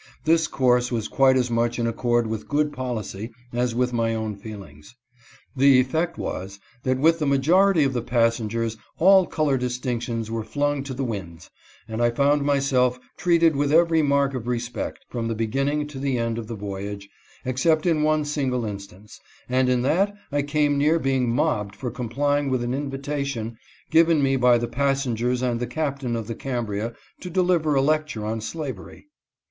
[0.23, 4.35] This course was quite as much in accord with good policy as with my own
[4.35, 4.95] feel ings.
[5.55, 10.43] The effect was that with the majority of the pas sengers all color distinctions were
[10.43, 11.51] flung to the winds,
[11.87, 16.17] and I found myself treated with every mark of respect from the beginning to the
[16.17, 17.07] end of the voyage,
[17.45, 19.01] except in one single HIS RECEPTION IN
[19.55, 19.67] ENGLAND.
[19.67, 22.73] 291, instance, and in that I came near being mobbed for com plying with an
[22.73, 23.55] invitation
[23.91, 28.25] given me by the passengers and the captain of the Cambria to deliver a lecture
[28.25, 29.05] on slavery.